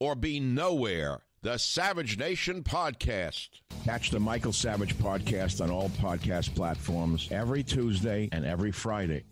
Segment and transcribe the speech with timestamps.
[0.00, 1.20] or be nowhere.
[1.42, 3.48] The Savage Nation Podcast.
[3.84, 9.24] Catch the Michael Savage Podcast on all podcast platforms every Tuesday and every Friday.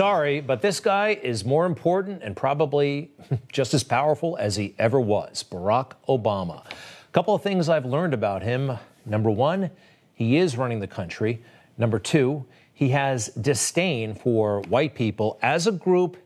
[0.00, 3.10] Sorry, but this guy is more important and probably
[3.52, 6.64] just as powerful as he ever was Barack Obama.
[6.64, 8.78] A couple of things I've learned about him.
[9.04, 9.70] Number one,
[10.14, 11.44] he is running the country.
[11.76, 16.16] Number two, he has disdain for white people as a group.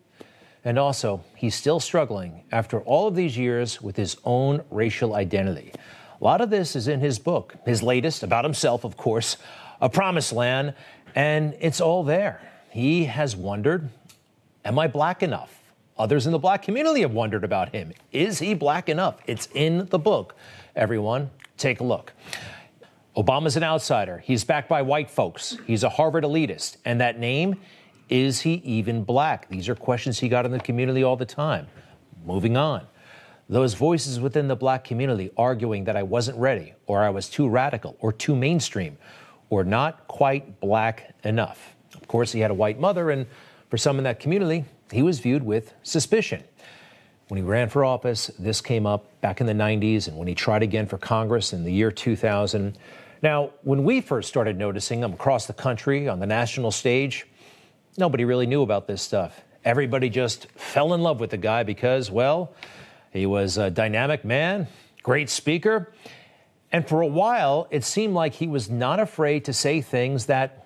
[0.65, 5.73] And also, he's still struggling after all of these years with his own racial identity.
[6.21, 9.37] A lot of this is in his book, his latest, about himself, of course,
[9.81, 10.75] A Promised Land,
[11.17, 12.41] and it's all there.
[12.75, 13.89] He has wondered,
[14.65, 15.63] Am I black enough?
[15.97, 17.93] Others in the black community have wondered about him.
[18.11, 19.21] Is he black enough?
[19.29, 20.35] It's in the book.
[20.75, 22.13] Everyone, take a look.
[23.17, 24.19] Obama's an outsider.
[24.19, 25.57] He's backed by white folks.
[25.69, 26.79] He's a Harvard elitist.
[26.85, 27.61] And that name,
[28.09, 29.49] is he even black?
[29.49, 31.69] These are questions he got in the community all the time.
[32.27, 32.89] Moving on.
[33.49, 37.49] Those voices within the black community arguing that I wasn't ready, or I was too
[37.49, 38.99] radical, or too mainstream,
[39.49, 41.74] or not quite black enough.
[41.95, 43.27] Of course, he had a white mother, and
[43.69, 46.45] for some in that community, he was viewed with suspicion.
[47.29, 50.35] When he ran for office, this came up back in the 90s, and when he
[50.35, 52.77] tried again for Congress in the year 2000.
[53.23, 57.27] Now, when we first started noticing him across the country on the national stage,
[57.97, 59.43] nobody really knew about this stuff.
[59.65, 62.53] Everybody just fell in love with the guy because, well,
[63.11, 64.67] he was a dynamic man,
[65.03, 65.93] great speaker,
[66.75, 70.64] and for a while, it seemed like he was not afraid to say things that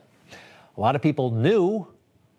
[0.78, 1.88] a lot of people knew,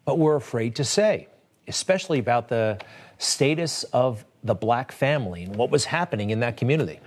[0.05, 1.27] but were afraid to say,
[1.67, 2.79] especially about the
[3.17, 7.01] status of the black family and what was happening in that community.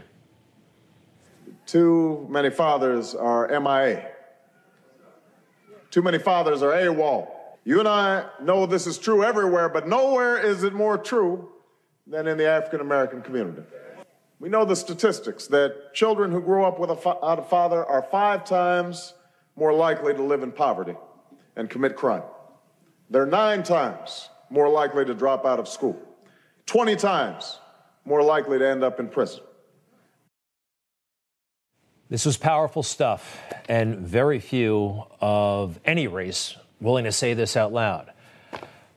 [1.65, 4.11] Too many fathers are MIA.
[5.91, 7.29] Too many fathers are AWOL.
[7.65, 11.49] You and I know this is true everywhere, but nowhere is it more true
[12.07, 13.63] than in the African American community.
[14.39, 19.15] We know the statistics that children who grow up without a father are five times
[19.57, 20.97] more likely to live in poverty
[21.57, 22.23] and commit crime.
[23.11, 26.01] They're nine times more likely to drop out of school,
[26.67, 27.59] 20 times
[28.05, 29.41] more likely to end up in prison.
[32.09, 37.73] This was powerful stuff, and very few of any race willing to say this out
[37.73, 38.13] loud.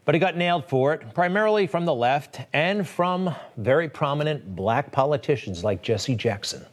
[0.04, 4.92] But he got nailed for it, primarily from the left and from very prominent black
[4.92, 6.66] politicians like Jesse Jackson.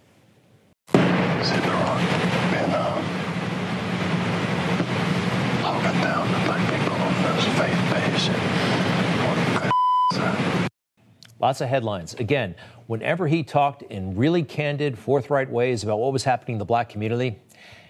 [11.43, 12.15] Lots of headlines.
[12.15, 12.55] Again,
[12.87, 16.89] whenever he talked in really candid, forthright ways about what was happening in the black
[16.89, 17.37] community,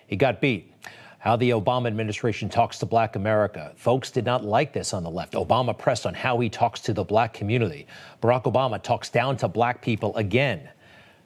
[0.06, 0.72] he got beat.
[1.18, 3.72] How the Obama administration talks to black America.
[3.76, 5.34] Folks did not like this on the left.
[5.34, 7.86] Obama pressed on how he talks to the black community.
[8.22, 10.68] Barack Obama talks down to black people again.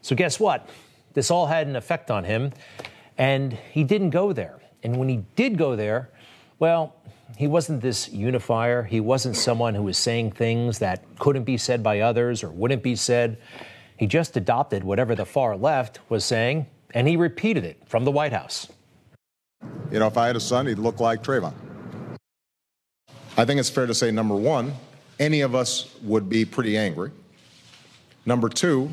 [0.03, 0.69] So, guess what?
[1.15, 2.53] This all had an effect on him,
[3.17, 4.59] and he didn't go there.
[4.83, 6.11] And when he did go there,
[6.59, 6.95] well,
[7.37, 8.83] he wasn't this unifier.
[8.83, 12.83] He wasn't someone who was saying things that couldn't be said by others or wouldn't
[12.83, 13.39] be said.
[13.97, 18.11] He just adopted whatever the far left was saying, and he repeated it from the
[18.11, 18.69] White House.
[19.91, 21.55] You know, if I had a son, he'd look like Trayvon.
[23.37, 24.73] I think it's fair to say, number one,
[25.19, 27.11] any of us would be pretty angry.
[28.25, 28.91] Number two,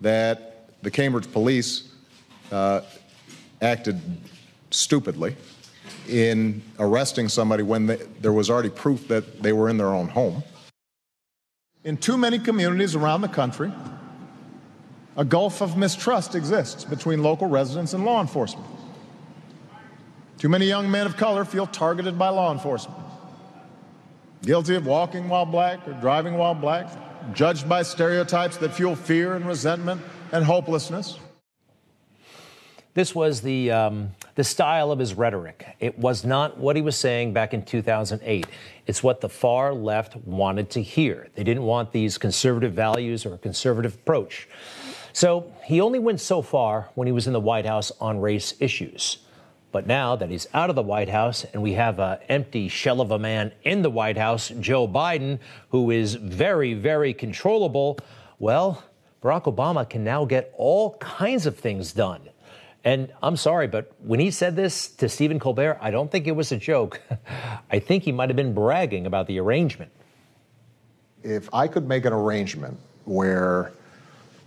[0.00, 1.92] that the Cambridge police
[2.50, 2.80] uh,
[3.60, 4.00] acted
[4.70, 5.36] stupidly
[6.08, 10.08] in arresting somebody when they, there was already proof that they were in their own
[10.08, 10.42] home.
[11.84, 13.72] In too many communities around the country,
[15.16, 18.66] a gulf of mistrust exists between local residents and law enforcement.
[20.38, 22.98] Too many young men of color feel targeted by law enforcement,
[24.42, 26.90] guilty of walking while black or driving while black,
[27.32, 30.02] judged by stereotypes that fuel fear and resentment
[30.32, 31.18] and hopelessness.
[32.94, 35.66] This was the, um, the style of his rhetoric.
[35.80, 38.46] It was not what he was saying back in 2008.
[38.86, 41.26] It's what the far left wanted to hear.
[41.34, 44.48] They didn't want these conservative values or a conservative approach.
[45.12, 48.54] So he only went so far when he was in the White House on race
[48.60, 49.18] issues.
[49.72, 53.00] But now that he's out of the White House and we have an empty shell
[53.00, 57.98] of a man in the White House, Joe Biden, who is very, very controllable,
[58.38, 58.84] well,
[59.20, 62.20] Barack Obama can now get all kinds of things done.
[62.84, 66.32] And I'm sorry, but when he said this to Stephen Colbert, I don't think it
[66.32, 67.00] was a joke.
[67.70, 69.90] I think he might have been bragging about the arrangement.
[71.22, 73.72] If I could make an arrangement where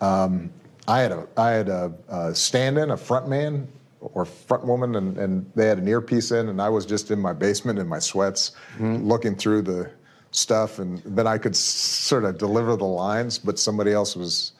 [0.01, 0.51] um,
[0.87, 3.67] I had a I had a, a stand-in, a front man
[3.99, 7.19] or front woman, and, and they had an earpiece in, and I was just in
[7.19, 8.97] my basement in my sweats, mm-hmm.
[8.97, 9.89] looking through the
[10.29, 14.53] stuff, and then I could s- sort of deliver the lines, but somebody else was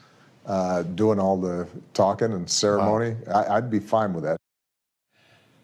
[0.48, 3.44] uh, doing all the talking and ceremony, wow.
[3.44, 4.38] I, I'd be fine with that.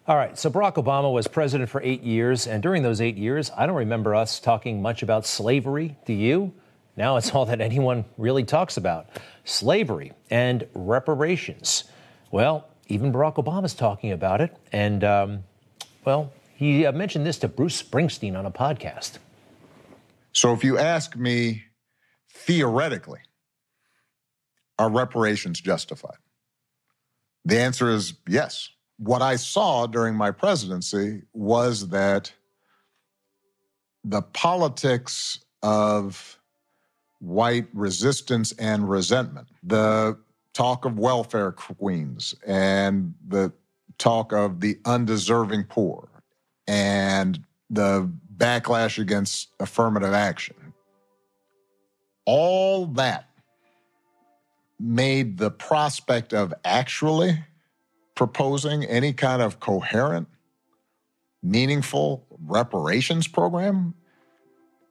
[0.06, 3.50] All right, so Barack Obama was president for eight years, and during those eight years,
[3.56, 5.96] I don't remember us talking much about slavery.
[6.04, 6.52] Do you?
[6.96, 9.06] Now it's all that anyone really talks about
[9.44, 11.84] slavery and reparations.
[12.30, 15.44] Well, even Barack Obama's talking about it, and, um,
[16.04, 19.18] well, he uh, mentioned this to Bruce Springsteen on a podcast.
[20.32, 21.62] So if you ask me
[22.30, 23.20] theoretically,
[24.78, 26.16] are reparations justified?
[27.44, 28.70] The answer is yes.
[28.98, 32.32] What I saw during my presidency was that
[34.04, 36.38] the politics of
[37.20, 40.18] white resistance and resentment, the
[40.52, 43.52] talk of welfare queens and the
[43.98, 46.08] talk of the undeserving poor
[46.66, 50.74] and the backlash against affirmative action,
[52.26, 53.28] all that
[54.78, 57.44] made the prospect of actually
[58.14, 60.28] proposing any kind of coherent,
[61.42, 63.94] meaningful reparations program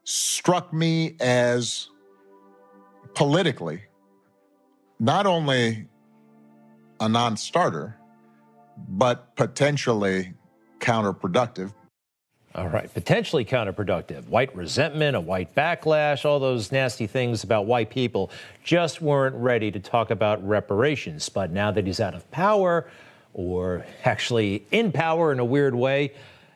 [0.03, 1.89] struck me as
[3.13, 3.81] politically
[4.99, 5.87] not only
[6.99, 7.97] a non starter,
[8.87, 10.33] but potentially
[10.79, 11.73] counterproductive
[12.55, 14.27] all right, potentially counterproductive.
[14.27, 18.29] White resentment, a white backlash, all those nasty things about white people
[18.63, 21.29] just weren't ready to talk about reparations.
[21.29, 22.87] But now that he's out of power,
[23.33, 26.13] or actually in power in a weird way,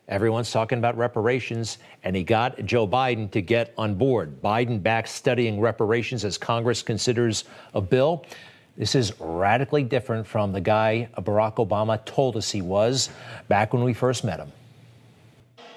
[0.08, 4.40] everyone's talking about reparations, and he got Joe Biden to get on board.
[4.40, 8.24] Biden back studying reparations as Congress considers a bill.
[8.78, 13.10] This is radically different from the guy Barack Obama told us he was
[13.48, 14.52] back when we first met him.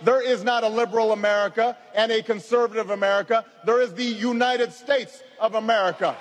[0.02, 3.44] There is not a liberal America and a conservative America.
[3.64, 6.16] There is the United States of America.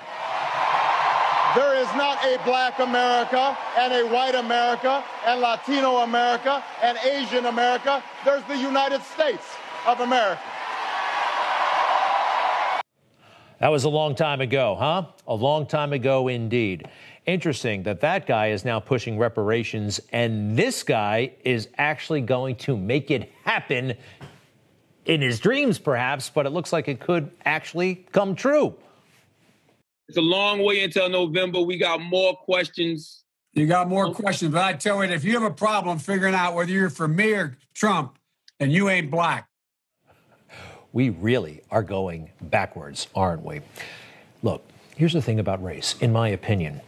[1.56, 7.46] There is not a black America and a white America and Latino America and Asian
[7.46, 8.04] America.
[8.24, 9.46] There's the United States
[9.88, 10.42] of America.
[13.60, 15.06] That was a long time ago, huh?
[15.28, 16.88] A long time ago indeed.
[17.30, 22.76] Interesting that that guy is now pushing reparations, and this guy is actually going to
[22.76, 23.94] make it happen
[25.06, 28.74] in his dreams, perhaps, but it looks like it could actually come true.
[30.08, 31.62] It's a long way until November.
[31.62, 33.24] We got more questions.
[33.54, 36.56] You got more questions, but I tell you, if you have a problem figuring out
[36.56, 38.18] whether you're for me or Trump,
[38.60, 39.46] and you ain't black
[40.92, 43.62] we really are going backwards, aren't we?
[44.42, 44.64] Look,
[44.96, 46.82] here's the thing about race, in my opinion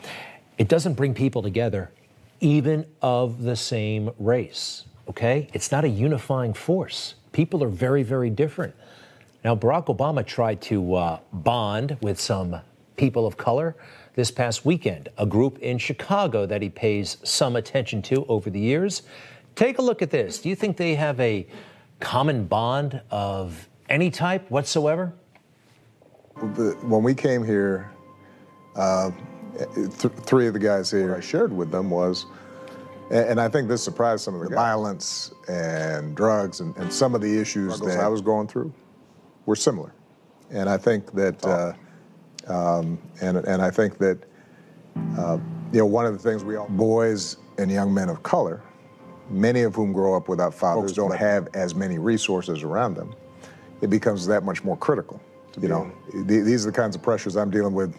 [0.57, 1.91] it doesn't bring people together,
[2.39, 5.47] even of the same race, okay?
[5.53, 7.15] It's not a unifying force.
[7.31, 8.75] People are very, very different.
[9.43, 12.61] Now, Barack Obama tried to uh, bond with some
[12.95, 13.75] people of color
[14.13, 18.59] this past weekend, a group in Chicago that he pays some attention to over the
[18.59, 19.03] years.
[19.55, 20.39] Take a look at this.
[20.39, 21.47] Do you think they have a
[21.99, 25.13] common bond of any type whatsoever?
[26.41, 27.91] when we came here,
[28.75, 29.11] uh,
[29.57, 32.25] th- three of the guys here I shared with them was,
[33.09, 37.13] and, I think this surprised some of the, the violence and drugs and, and, some
[37.13, 38.73] of the issues that I was going through
[39.45, 39.93] were similar.
[40.49, 41.73] And I think that, uh,
[42.47, 44.17] um, and, and I think that,
[45.17, 45.37] uh,
[45.73, 48.61] you know, one of the things we all, boys and young men of color,
[49.29, 53.13] many of whom grow up without fathers, don't have as many resources around them
[53.81, 55.19] it becomes that much more critical.
[55.59, 57.93] You know, these are the kinds of pressures I'm dealing with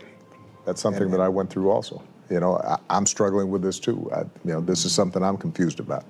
[0.65, 2.03] That's something that I went through also.
[2.31, 4.11] You know, I, am struggling with this too.
[4.15, 6.05] I, you know, this is something I'm confused about.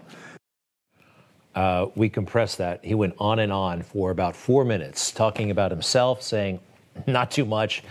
[1.54, 2.84] Uh, we compressed that.
[2.84, 6.60] He went on and on for about four minutes, talking about himself, saying
[7.06, 7.82] not too much,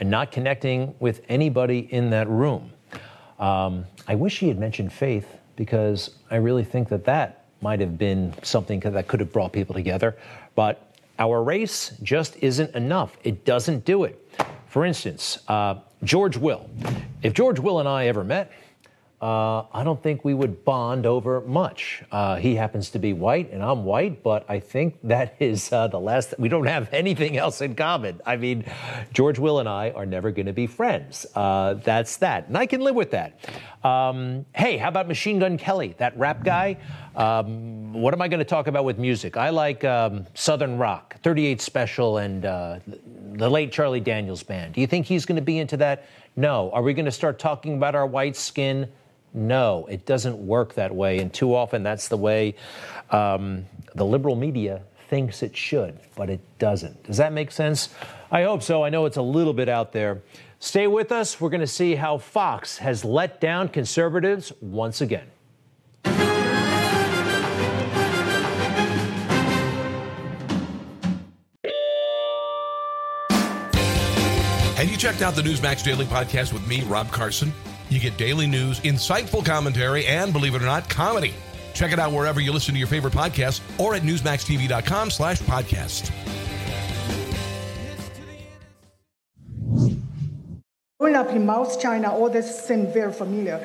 [0.00, 2.72] and not connecting with anybody in that room.
[3.38, 7.98] Um, I wish he had mentioned faith because I really think that that might have
[7.98, 10.16] been something that could have brought people together.
[10.54, 13.16] But our race just isn't enough.
[13.24, 14.24] It doesn't do it.
[14.68, 16.68] For instance, uh, George Will.
[17.22, 18.52] If George Will and I ever met,
[19.20, 22.04] uh, I don't think we would bond over much.
[22.12, 25.88] Uh, he happens to be white and I'm white, but I think that is uh,
[25.88, 26.34] the last.
[26.38, 28.20] We don't have anything else in common.
[28.24, 28.64] I mean,
[29.12, 31.26] George Will and I are never going to be friends.
[31.34, 33.40] Uh, that's that, and I can live with that.
[33.82, 36.76] Um, hey, how about Machine Gun Kelly, that rap guy?
[37.18, 39.36] Um, what am I going to talk about with music?
[39.36, 42.78] I like um, Southern rock, 38 Special, and uh,
[43.32, 44.74] the late Charlie Daniels Band.
[44.74, 46.06] Do you think he's going to be into that?
[46.36, 46.70] No.
[46.70, 48.88] Are we going to start talking about our white skin?
[49.34, 51.18] No, it doesn't work that way.
[51.18, 52.54] And too often that's the way
[53.10, 57.02] um, the liberal media thinks it should, but it doesn't.
[57.02, 57.88] Does that make sense?
[58.30, 58.84] I hope so.
[58.84, 60.22] I know it's a little bit out there.
[60.60, 61.40] Stay with us.
[61.40, 65.26] We're going to see how Fox has let down conservatives once again.
[74.98, 77.52] Checked out the Newsmax Daily Podcast with me, Rob Carson?
[77.88, 81.32] You get daily news, insightful commentary, and believe it or not, comedy.
[81.72, 86.10] Check it out wherever you listen to your favorite podcasts or at newsmaxtv.com slash podcast.
[90.98, 93.64] Growing up in South China, all this seemed very familiar.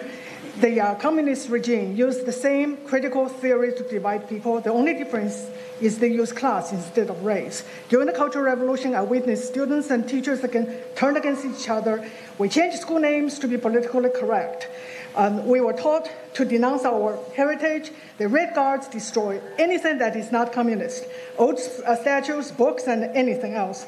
[0.57, 4.61] The uh, communist regime used the same critical theory to divide people.
[4.61, 5.49] The only difference
[5.81, 7.63] is they use class instead of race.
[7.89, 12.07] During the Cultural Revolution, I witnessed students and teachers again turn against each other.
[12.37, 14.69] We changed school names to be politically correct.
[15.15, 17.91] Um, we were taught to denounce our heritage.
[18.19, 21.07] The Red Guards destroy anything that is not communist,
[21.39, 23.87] old uh, statues, books, and anything else.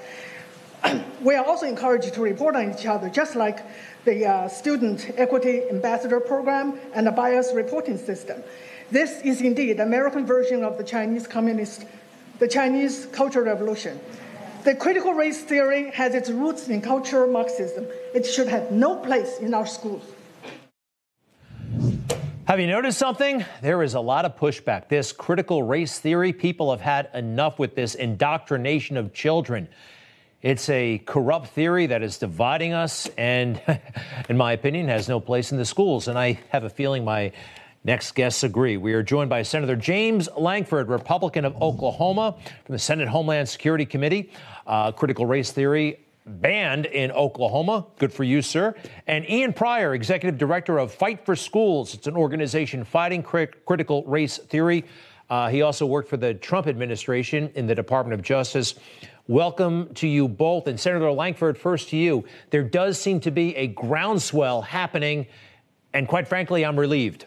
[1.21, 3.59] we are also encouraged to report on each other, just like
[4.05, 8.43] the uh, Student Equity Ambassador Program and the bias reporting system.
[8.91, 11.85] This is indeed the American version of the Chinese Communist,
[12.37, 13.99] the Chinese Cultural Revolution.
[14.63, 17.87] The critical race theory has its roots in cultural Marxism.
[18.13, 20.03] It should have no place in our schools.
[22.47, 23.43] Have you noticed something?
[23.63, 24.87] There is a lot of pushback.
[24.87, 29.67] This critical race theory, people have had enough with this indoctrination of children.
[30.45, 33.59] It's a corrupt theory that is dividing us and,
[34.29, 36.07] in my opinion, has no place in the schools.
[36.07, 37.31] And I have a feeling my
[37.83, 38.77] next guests agree.
[38.77, 43.87] We are joined by Senator James Lankford, Republican of Oklahoma, from the Senate Homeland Security
[43.87, 44.31] Committee.
[44.67, 47.87] Uh, critical race theory banned in Oklahoma.
[47.97, 48.75] Good for you, sir.
[49.07, 51.95] And Ian Prior, Executive Director of Fight for Schools.
[51.95, 54.85] It's an organization fighting critical race theory.
[55.27, 58.75] Uh, he also worked for the Trump administration in the Department of Justice.
[59.27, 60.67] Welcome to you both.
[60.67, 62.25] And Senator Lankford, first to you.
[62.51, 65.25] There does seem to be a groundswell happening,
[65.93, 67.25] and quite frankly, I'm relieved.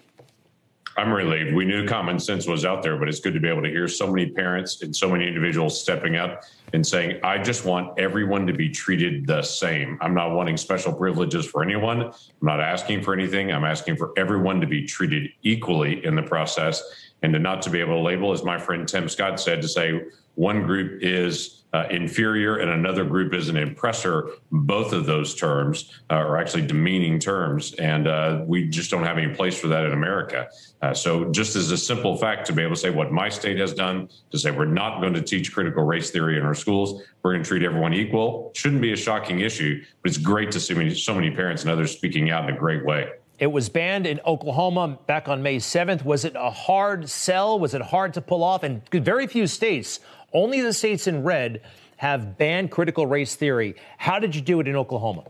[0.96, 1.54] I'm relieved.
[1.54, 3.88] We knew common sense was out there, but it's good to be able to hear
[3.88, 8.46] so many parents and so many individuals stepping up and saying, I just want everyone
[8.46, 9.98] to be treated the same.
[10.00, 12.02] I'm not wanting special privileges for anyone.
[12.02, 12.12] I'm
[12.42, 13.50] not asking for anything.
[13.50, 16.80] I'm asking for everyone to be treated equally in the process
[17.22, 19.68] and to not to be able to label, as my friend Tim Scott said, to
[19.68, 20.00] say
[20.36, 24.30] one group is uh, inferior and another group is an oppressor.
[24.50, 29.18] Both of those terms uh, are actually demeaning terms, and uh, we just don't have
[29.18, 30.48] any place for that in America.
[30.80, 33.58] Uh, so, just as a simple fact to be able to say what my state
[33.58, 37.02] has done, to say we're not going to teach critical race theory in our schools,
[37.22, 40.60] we're going to treat everyone equal, shouldn't be a shocking issue, but it's great to
[40.60, 43.10] see so many parents and others speaking out in a great way.
[43.38, 46.04] It was banned in Oklahoma back on May 7th.
[46.04, 47.58] Was it a hard sell?
[47.60, 48.64] Was it hard to pull off?
[48.64, 50.00] And very few states
[50.32, 51.62] only the states in red
[51.97, 53.75] have banned critical race theory.
[53.97, 55.25] How did you do it in Oklahoma?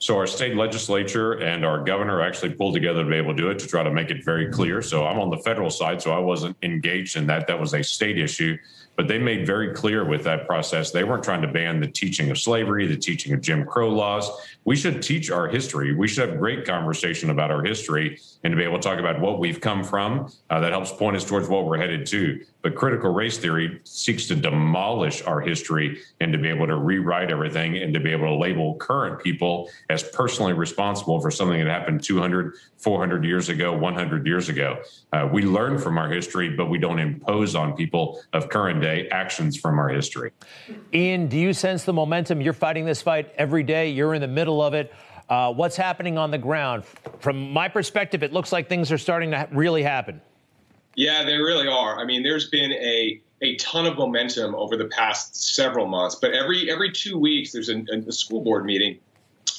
[0.00, 3.50] So our state legislature and our governor actually pulled together to be able to do
[3.50, 4.80] it to try to make it very clear.
[4.80, 7.48] So I'm on the federal side, so I wasn't engaged in that.
[7.48, 8.56] That was a state issue.
[8.96, 12.30] But they made very clear with that process they weren't trying to ban the teaching
[12.30, 14.30] of slavery, the teaching of Jim Crow laws.
[14.68, 15.94] We should teach our history.
[15.94, 19.18] We should have great conversation about our history and to be able to talk about
[19.18, 20.30] what we've come from.
[20.50, 22.44] Uh, that helps point us towards what we're headed to.
[22.60, 27.30] But critical race theory seeks to demolish our history and to be able to rewrite
[27.30, 31.70] everything and to be able to label current people as personally responsible for something that
[31.70, 34.82] happened 200, 400 years ago, 100 years ago.
[35.14, 39.08] Uh, we learn from our history, but we don't impose on people of current day
[39.08, 40.32] actions from our history.
[40.92, 42.42] Ian, do you sense the momentum?
[42.42, 44.92] You're fighting this fight every day, you're in the middle of it.
[45.28, 46.84] Uh, what's happening on the ground?
[47.20, 50.20] From my perspective, it looks like things are starting to really happen.
[50.94, 51.98] Yeah, they really are.
[51.98, 56.32] I mean, there's been a a ton of momentum over the past several months, but
[56.32, 58.98] every every two weeks there's a, a school board meeting,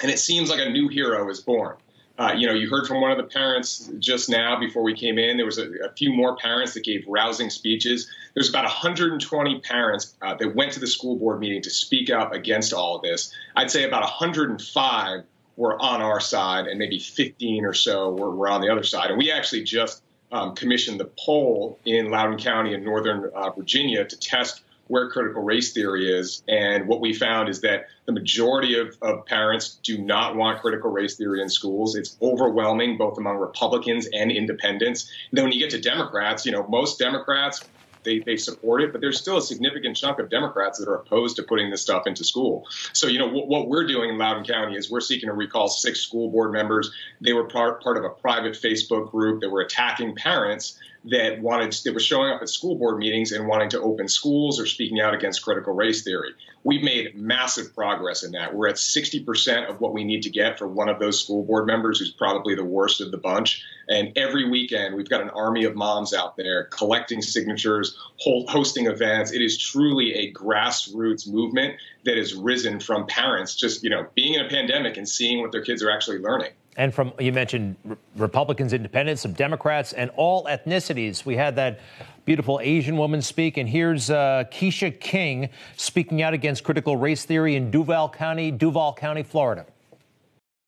[0.02, 1.78] and it seems like a new hero is born.
[2.18, 5.18] Uh, you know, you heard from one of the parents just now before we came
[5.18, 5.38] in.
[5.38, 8.10] There was a, a few more parents that gave rousing speeches.
[8.40, 12.32] There's about 120 parents uh, that went to the school board meeting to speak up
[12.32, 13.36] against all of this.
[13.54, 15.24] I'd say about 105
[15.58, 19.10] were on our side, and maybe 15 or so were, were on the other side.
[19.10, 24.06] And we actually just um, commissioned the poll in Loudoun County in Northern uh, Virginia
[24.06, 26.42] to test where critical race theory is.
[26.48, 30.92] And what we found is that the majority of, of parents do not want critical
[30.92, 31.98] race theory in schools.
[31.98, 35.12] It's overwhelming both among Republicans and independents.
[35.30, 37.66] And then when you get to Democrats, you know, most Democrats
[38.10, 41.36] they, they support it, but there's still a significant chunk of Democrats that are opposed
[41.36, 42.66] to putting this stuff into school.
[42.94, 45.68] So, you know, what, what we're doing in Loudoun County is we're seeking to recall
[45.68, 46.92] six school board members.
[47.22, 51.72] They were part, part of a private Facebook group that were attacking parents that wanted
[51.86, 55.00] that were showing up at school board meetings and wanting to open schools or speaking
[55.00, 56.32] out against critical race theory.
[56.64, 58.54] We've made massive progress in that.
[58.54, 61.66] We're at 60% of what we need to get for one of those school board
[61.68, 63.64] members who's probably the worst of the bunch.
[63.88, 69.32] And every weekend, we've got an army of moms out there collecting signatures, hosting events.
[69.32, 74.34] It is truly a grassroots movement that has risen from parents just, you know, being
[74.34, 77.76] in a pandemic and seeing what their kids are actually learning and from you mentioned
[78.16, 81.26] Republicans, Independents, some Democrats, and all ethnicities.
[81.26, 81.82] We had that
[82.24, 87.58] beautiful Asian woman speak, and here's uh, Keisha King speaking out against critical race theory
[87.58, 89.66] in Duval County, Duval County, Florida.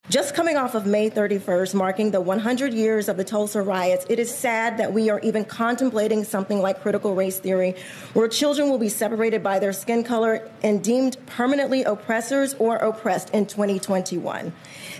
[0.10, 4.20] Just coming off of May 31st, marking the 100 years of the Tulsa riots, it
[4.20, 7.76] is sad that we are even contemplating something like critical race theory,
[8.14, 13.30] where children will be separated by their skin color and deemed permanently oppressors or oppressed
[13.30, 14.52] in 2021.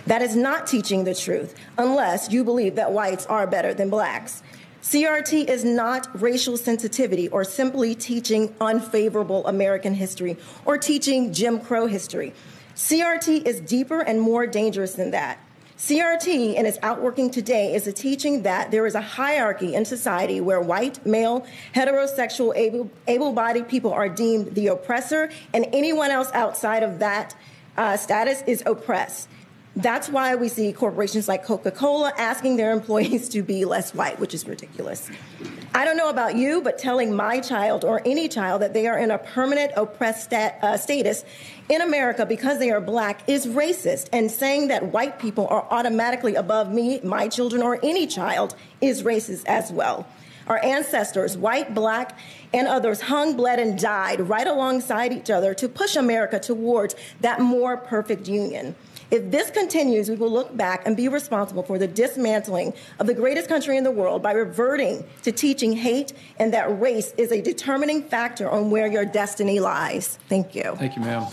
[0.06, 4.42] That is not teaching the truth, unless you believe that whites are better than blacks.
[4.82, 11.86] CRT is not racial sensitivity or simply teaching unfavorable American history or teaching Jim Crow
[11.86, 12.34] history.
[12.74, 15.38] CRT is deeper and more dangerous than that.
[15.78, 20.40] CRT, in its outworking today, is a teaching that there is a hierarchy in society
[20.40, 22.52] where white, male, heterosexual,
[23.06, 27.34] able bodied people are deemed the oppressor, and anyone else outside of that
[27.76, 29.28] uh, status is oppressed.
[29.74, 34.20] That's why we see corporations like Coca Cola asking their employees to be less white,
[34.20, 35.10] which is ridiculous.
[35.74, 38.98] I don't know about you, but telling my child or any child that they are
[38.98, 41.24] in a permanent oppressed stat, uh, status
[41.70, 46.34] in America because they are black is racist, and saying that white people are automatically
[46.34, 50.06] above me, my children, or any child is racist as well.
[50.48, 52.18] Our ancestors, white, black,
[52.52, 57.40] and others, hung, bled, and died right alongside each other to push America towards that
[57.40, 58.74] more perfect union.
[59.12, 63.12] If this continues, we will look back and be responsible for the dismantling of the
[63.12, 67.42] greatest country in the world by reverting to teaching hate and that race is a
[67.42, 70.18] determining factor on where your destiny lies.
[70.30, 70.74] Thank you.
[70.78, 71.26] Thank you, ma'am.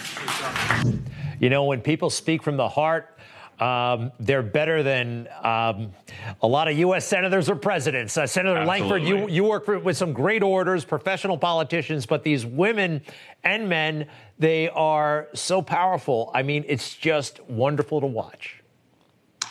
[1.39, 3.17] You know, when people speak from the heart,
[3.61, 5.93] um, they're better than um,
[6.41, 7.05] a lot of U.S.
[7.05, 8.17] senators or presidents.
[8.17, 8.89] Uh, Senator Absolutely.
[8.89, 13.01] Lankford, you, you work for, with some great orders, professional politicians, but these women
[13.43, 14.07] and men,
[14.39, 16.31] they are so powerful.
[16.33, 18.63] I mean, it's just wonderful to watch.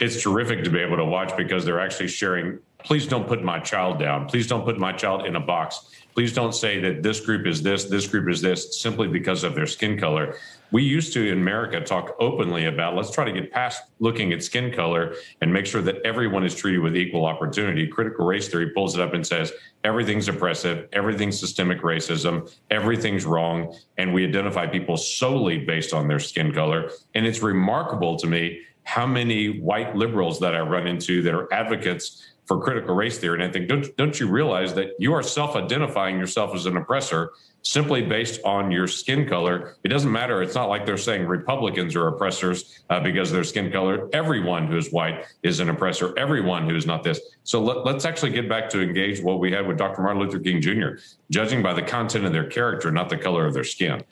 [0.01, 2.59] It's terrific to be able to watch because they're actually sharing.
[2.85, 4.27] Please don't put my child down.
[4.27, 5.91] Please don't put my child in a box.
[6.19, 9.55] Please don't say that this group is this, this group is this, simply because of
[9.55, 10.37] their skin color
[10.71, 14.43] we used to in America talk openly about let's try to get past looking at
[14.43, 17.87] skin color and make sure that everyone is treated with equal opportunity.
[17.87, 19.53] Critical race theory pulls it up and says
[19.85, 26.19] everything's oppressive, everything's systemic racism, everything's wrong, and we identify people solely based on their
[26.19, 26.91] skin color.
[27.15, 31.53] And it's remarkable to me how many white liberals that I run into that are
[31.53, 33.35] advocates for critical race theory.
[33.41, 36.79] And I think, don't, don't you realize that you are self identifying yourself as an
[36.79, 37.33] oppressor
[37.63, 39.77] simply based on your skin color.
[39.85, 40.43] It doesn't matter.
[40.43, 44.09] It's not like they're saying Republicans are oppressors uh, because their skin color.
[44.15, 46.19] Everyone who is white is an oppressor.
[46.19, 47.21] Everyone who is not this.
[47.45, 50.01] So let, us actually get back to engage what we had with Dr.
[50.01, 53.53] Martin Luther King Jr., judging by the content of their character, not the color of
[53.53, 54.03] their skin.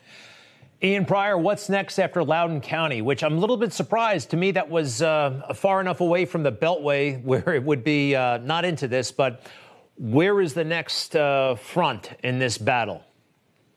[0.83, 3.01] Ian Prior, what's next after Loudoun County?
[3.01, 4.29] Which I'm a little bit surprised.
[4.29, 8.15] To me, that was uh, far enough away from the Beltway where it would be
[8.15, 9.11] uh, not into this.
[9.11, 9.41] But
[9.97, 13.03] where is the next uh, front in this battle?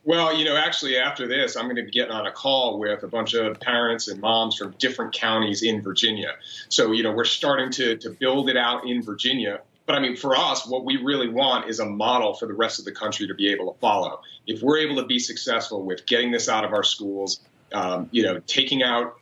[0.05, 3.03] Well, you know, actually, after this, I'm going to be getting on a call with
[3.03, 6.35] a bunch of parents and moms from different counties in Virginia.
[6.69, 9.61] So, you know, we're starting to, to build it out in Virginia.
[9.90, 12.79] But I mean, for us, what we really want is a model for the rest
[12.79, 14.20] of the country to be able to follow.
[14.46, 17.40] If we're able to be successful with getting this out of our schools,
[17.72, 19.16] um, you know, taking out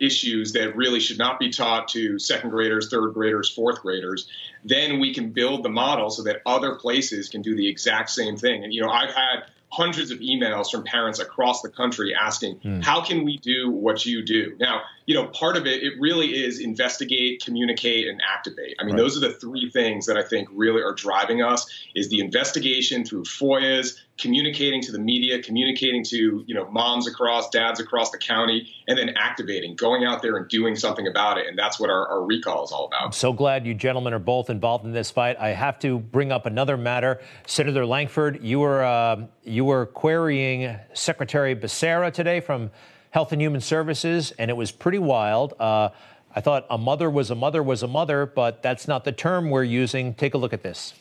[0.00, 4.30] issues that really should not be taught to second graders, third graders, fourth graders,
[4.64, 8.38] then we can build the model so that other places can do the exact same
[8.38, 8.64] thing.
[8.64, 9.40] And, you know, I've had
[9.70, 12.82] hundreds of emails from parents across the country asking, mm.
[12.82, 14.56] how can we do what you do?
[14.58, 18.76] Now, you know, part of it, it really is investigate, communicate, and activate.
[18.80, 19.02] I mean, right.
[19.02, 23.04] those are the three things that I think really are driving us is the investigation
[23.04, 28.18] through FOIAs, communicating to the media, communicating to, you know, moms across, dads across the
[28.18, 31.46] county, and then activating, going out there and doing something about it.
[31.46, 33.04] And that's what our, our recall is all about.
[33.06, 35.36] I'm so glad you gentlemen are both involved in this fight.
[35.38, 37.20] I have to bring up another matter.
[37.46, 38.42] Senator Lankford.
[38.42, 42.70] you were, uh, you were querying Secretary Becerra today from
[43.10, 45.54] Health and Human Services, and it was pretty wild.
[45.58, 45.90] Uh,
[46.34, 49.50] I thought a mother was a mother was a mother, but that's not the term
[49.50, 50.14] we're using.
[50.14, 50.92] Take a look at this.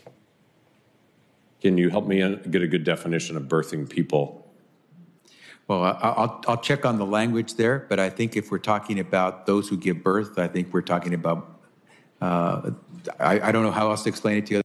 [1.61, 4.47] Can you help me get a good definition of birthing people?
[5.67, 9.45] Well, I'll, I'll check on the language there, but I think if we're talking about
[9.45, 11.59] those who give birth, I think we're talking about,
[12.21, 12.71] uh,
[13.19, 14.61] I, I don't know how else to explain it to you.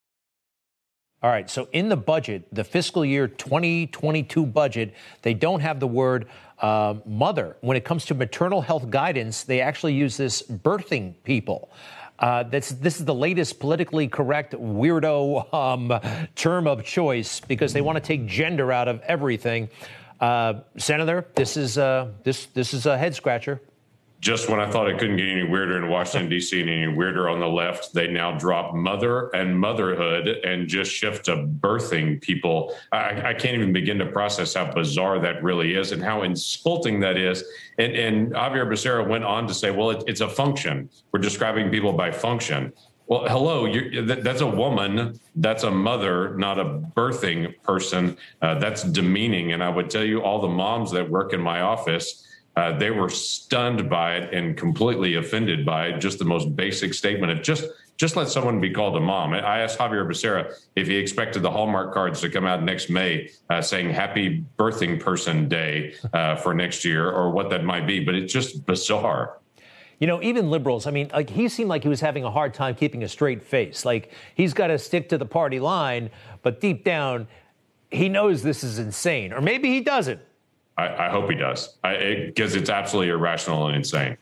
[1.23, 5.87] All right, so in the budget, the fiscal year 2022 budget, they don't have the
[5.87, 6.27] word
[6.61, 7.57] uh, mother.
[7.61, 11.71] When it comes to maternal health guidance, they actually use this birthing people.
[12.19, 16.01] Uh, this, this is the latest politically correct weirdo um,
[16.35, 19.69] term of choice because they want to take gender out of everything.
[20.21, 23.61] Uh, Senator, this is uh, this this is a head scratcher
[24.23, 27.29] just when I thought it couldn't get any weirder in Washington, D.C., and any weirder
[27.29, 32.73] on the left, they now drop mother and motherhood and just shift to birthing people.
[32.93, 37.01] I, I, can't even begin to process how bizarre that really is and how insulting
[37.01, 37.43] that is.
[37.79, 40.89] And, and Xavier Becerra went on to say, well, it, it's a function.
[41.11, 42.73] We're describing people by function.
[43.09, 43.67] Well, hello,
[44.05, 45.19] that's a woman.
[45.35, 48.17] That's a mother, not a birthing person.
[48.41, 49.53] Uh, that's demeaning.
[49.53, 52.25] And I would tell you, all the moms that work in my office,
[52.57, 56.93] uh, they were stunned by it and completely offended by it, just the most basic
[56.95, 57.65] statement of just
[57.99, 59.33] just let someone be called a mom.
[59.33, 63.31] I asked Javier Becerra if he expected the Hallmark cards to come out next May
[63.49, 68.01] uh, saying Happy Birthing Person Day uh, for next year or what that might be,
[68.01, 69.39] but it's just bizarre.
[70.01, 72.55] You know, even liberals, I mean, like he seemed like he was having a hard
[72.55, 73.85] time keeping a straight face.
[73.85, 76.11] Like he's got to stick to the party line,
[76.43, 77.29] but deep down,
[77.93, 79.33] he knows this is insane.
[79.33, 80.21] Or maybe he doesn't.
[80.79, 84.17] I, I hope he does, because it, it's absolutely irrational and insane.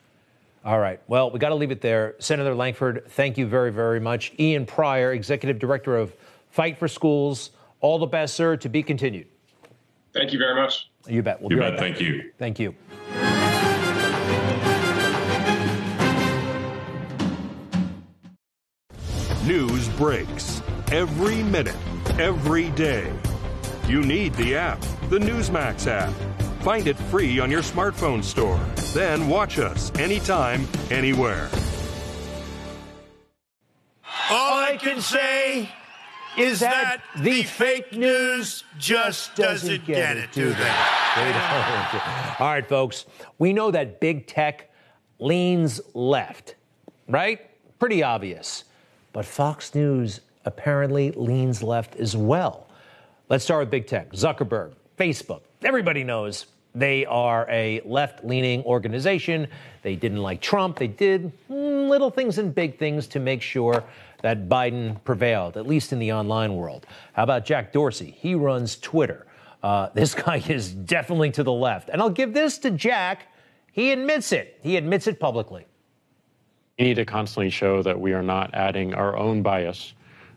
[0.64, 1.00] All right.
[1.06, 2.16] Well, we got to leave it there.
[2.18, 4.32] Senator Lankford, thank you very, very much.
[4.38, 6.14] Ian Prior, Executive Director of
[6.50, 7.50] Fight for Schools.
[7.80, 8.56] All the best, sir.
[8.58, 9.26] To be continued.
[10.12, 10.90] Thank you very much.
[11.06, 11.40] You bet.
[11.40, 11.72] We'll you bet.
[11.72, 12.30] Right thank you.
[12.38, 12.74] Thank you.
[19.46, 21.76] News breaks every minute,
[22.18, 23.10] every day.
[23.88, 26.12] You need the app, the Newsmax app.
[26.60, 28.60] Find it free on your smartphone store.
[28.92, 31.48] Then watch us anytime, anywhere.
[34.30, 35.70] All I can say
[36.36, 40.70] is that, that the fake news just doesn't get, get it, do they?
[42.38, 43.06] All right, folks.
[43.38, 44.70] We know that big tech
[45.18, 46.56] leans left,
[47.08, 47.40] right?
[47.78, 48.64] Pretty obvious.
[49.14, 52.68] But Fox News apparently leans left as well.
[53.30, 54.12] Let's start with big tech.
[54.12, 59.48] Zuckerberg, Facebook, everybody knows they are a left leaning organization.
[59.82, 60.78] They didn't like Trump.
[60.78, 63.82] They did mm, little things and big things to make sure
[64.22, 66.86] that Biden prevailed, at least in the online world.
[67.14, 68.16] How about Jack Dorsey?
[68.18, 69.26] He runs Twitter.
[69.62, 71.88] Uh, this guy is definitely to the left.
[71.88, 73.28] And I'll give this to Jack.
[73.72, 74.58] He admits it.
[74.62, 75.66] He admits it publicly.
[76.78, 79.92] We need to constantly show that we are not adding our own bias,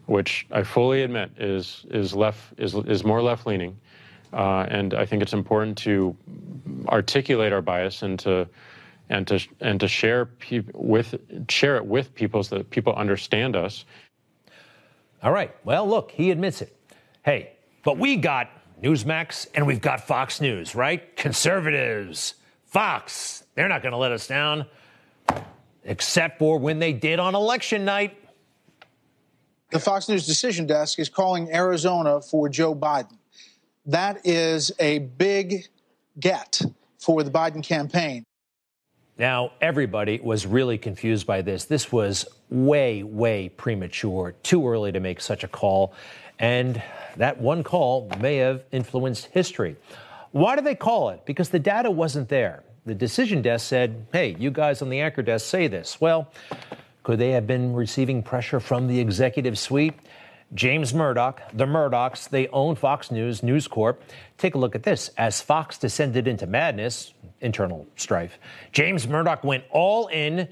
[0.07, 3.77] which I fully admit is, is, left, is, is more left leaning.
[4.33, 6.15] Uh, and I think it's important to
[6.87, 8.47] articulate our bias and to
[9.09, 11.15] and to and to share pe- with
[11.49, 13.85] share it with people so that people understand us.
[15.21, 15.55] All right.
[15.63, 16.75] Well, look, he admits it.
[17.23, 18.49] Hey, but we got
[18.81, 21.15] Newsmax and we've got Fox News, right?
[21.15, 24.65] Conservatives, Fox, they're not going to let us down,
[25.85, 28.17] except for when they did on election night.
[29.71, 33.17] The Fox News decision desk is calling Arizona for Joe Biden.
[33.85, 35.67] That is a big
[36.19, 36.61] get
[36.99, 38.23] for the Biden campaign.
[39.17, 41.65] Now, everybody was really confused by this.
[41.65, 45.93] This was way, way premature, too early to make such a call.
[46.39, 46.81] And
[47.17, 49.75] that one call may have influenced history.
[50.31, 51.25] Why do they call it?
[51.25, 52.63] Because the data wasn't there.
[52.85, 56.01] The decision desk said, hey, you guys on the anchor desk say this.
[56.01, 56.31] Well,
[57.03, 59.93] could they have been receiving pressure from the executive suite?
[60.53, 64.03] James Murdoch, the Murdochs, they own Fox News, News Corp.
[64.38, 65.10] Take a look at this.
[65.17, 68.38] As Fox descended into madness, internal strife,
[68.71, 70.47] James Murdoch went all in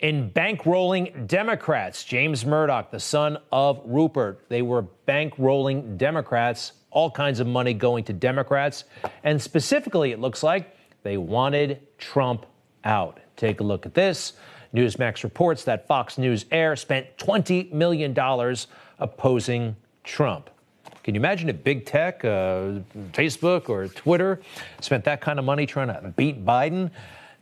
[0.00, 2.04] in bankrolling Democrats.
[2.04, 8.04] James Murdoch, the son of Rupert, they were bankrolling Democrats, all kinds of money going
[8.04, 8.84] to Democrats.
[9.22, 12.46] And specifically, it looks like they wanted Trump
[12.84, 13.20] out.
[13.36, 14.34] Take a look at this.
[14.74, 18.14] Newsmax reports that Fox News Heir spent $20 million
[19.00, 20.50] opposing Trump.
[21.02, 22.80] Can you imagine if big tech, uh,
[23.12, 24.40] Facebook or Twitter,
[24.80, 26.90] spent that kind of money trying to beat Biden?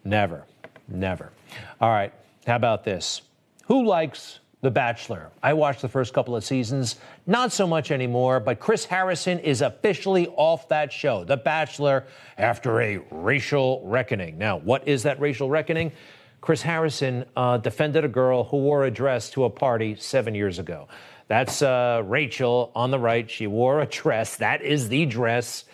[0.04, 0.44] Never,
[0.86, 1.32] never.
[1.80, 2.12] All right,
[2.46, 3.22] how about this?
[3.66, 5.30] Who likes The Bachelor?
[5.42, 9.60] I watched the first couple of seasons, not so much anymore, but Chris Harrison is
[9.60, 12.04] officially off that show, The Bachelor,
[12.38, 14.38] after a racial reckoning.
[14.38, 15.92] Now, what is that racial reckoning?
[16.40, 20.60] Chris Harrison uh, defended a girl who wore a dress to a party seven years
[20.60, 20.86] ago.
[21.28, 23.30] That's uh, Rachel on the right.
[23.30, 24.36] She wore a dress.
[24.36, 25.64] That is the dress.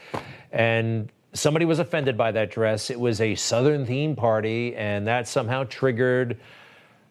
[0.51, 2.91] And somebody was offended by that dress.
[2.91, 6.41] It was a Southern theme party, and that somehow triggered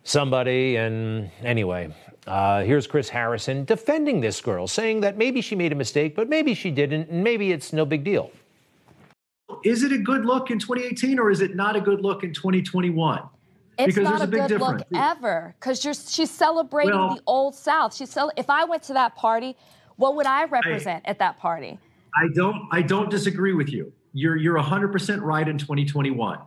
[0.04, 0.76] somebody.
[0.76, 1.96] And anyway,
[2.28, 6.28] uh, here's Chris Harrison defending this girl, saying that maybe she made a mistake, but
[6.28, 8.32] maybe she didn't, and maybe it's no big deal.
[9.64, 12.34] Is it a good look in 2018 or is it not a good look in
[12.34, 13.22] 2021?
[13.78, 14.84] It's because not a, a big good difference.
[14.92, 17.96] look ever because she's celebrating Well- the old South.
[17.96, 19.56] She's cel- if I went to that party,
[19.96, 21.80] what would I represent at that party?
[22.16, 23.92] I don't I don't disagree with you.
[24.14, 26.40] You're you're 100% right in 2021.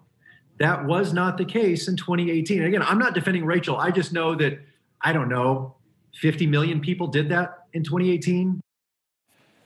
[0.58, 2.58] That was not the case in 2018.
[2.58, 3.76] And again, I'm not defending Rachel.
[3.76, 4.58] I just know that
[5.02, 5.76] I don't know
[6.14, 8.60] 50 million people did that in 2018.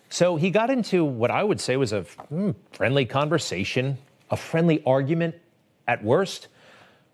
[0.09, 3.99] So he got into what I would say was a hmm, friendly conversation,
[4.31, 5.37] a friendly argument
[5.87, 6.49] at worst,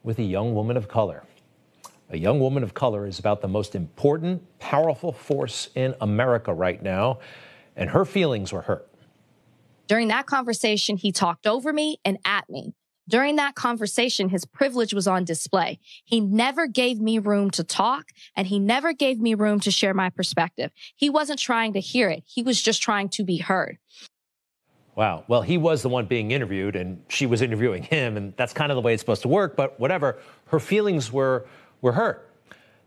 [0.06, 1.24] with a young woman of color.
[2.10, 6.80] A young woman of color is about the most important, powerful force in America right
[6.80, 7.18] now,
[7.74, 8.88] and her feelings were hurt.
[9.88, 12.72] During that conversation, he talked over me and at me.
[13.08, 15.80] During that conversation, his privilege was on display.
[16.04, 19.94] He never gave me room to talk and he never gave me room to share
[19.94, 20.72] my perspective.
[20.94, 22.24] He wasn't trying to hear it.
[22.26, 23.78] He was just trying to be heard.
[24.96, 25.24] Wow.
[25.28, 28.72] Well, he was the one being interviewed, and she was interviewing him, and that's kind
[28.72, 29.54] of the way it's supposed to work.
[29.54, 31.46] But whatever, her feelings were
[31.82, 32.30] were hurt.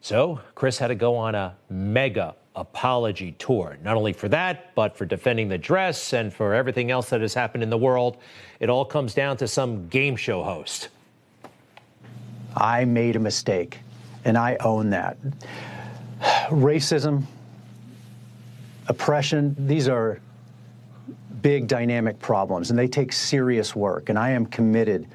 [0.02, 4.98] So Chris had to go on a mega apology tour, not only for that, but
[4.98, 8.17] for defending the dress and for everything else that has happened in the world.
[8.60, 10.89] It all comes down to some game show host.
[12.58, 13.80] I made a mistake,
[14.26, 15.17] and I own that.
[16.50, 17.24] Racism,
[18.88, 20.19] oppression, these are
[21.41, 25.08] big dynamic problems, and they take serious work, and I am committed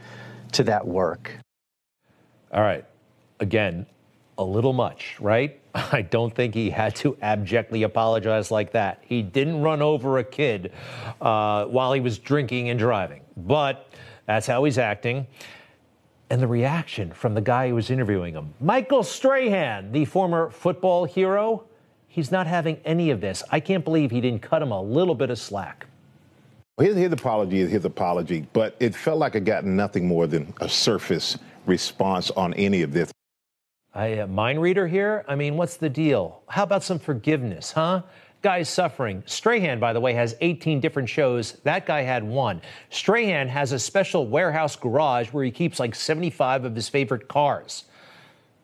[0.52, 1.32] to that work.
[2.52, 2.84] All right.
[3.40, 3.86] Again,
[4.38, 5.60] a little much, right?
[5.74, 9.02] I don't think he had to abjectly apologize like that.
[9.06, 10.72] He didn't run over a kid
[11.20, 13.88] uh, while he was drinking and driving, but
[14.26, 15.26] that's how he's acting.
[16.30, 21.04] And the reaction from the guy who was interviewing him, Michael Strahan, the former football
[21.04, 21.64] hero,
[22.08, 23.42] he's not having any of this.
[23.50, 25.86] I can't believe he didn't cut him a little bit of slack.
[26.78, 30.52] His, his apology is his apology, but it felt like it got nothing more than
[30.60, 33.12] a surface response on any of this.
[33.94, 35.24] I, uh, mind reader here?
[35.28, 36.42] I mean, what's the deal?
[36.48, 38.02] How about some forgiveness, huh?
[38.42, 39.22] Guy's suffering.
[39.24, 41.52] Strahan, by the way, has 18 different shows.
[41.62, 42.60] That guy had one.
[42.90, 47.84] Strahan has a special warehouse garage where he keeps like 75 of his favorite cars.